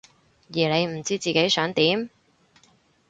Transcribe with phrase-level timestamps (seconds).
[0.47, 2.09] 而你唔知自己想點？